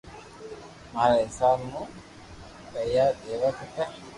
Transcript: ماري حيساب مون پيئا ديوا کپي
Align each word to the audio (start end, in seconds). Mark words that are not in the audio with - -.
ماري 0.93 1.15
حيساب 1.25 1.59
مون 1.71 1.87
پيئا 2.71 3.05
ديوا 3.23 3.49
کپي 3.57 3.83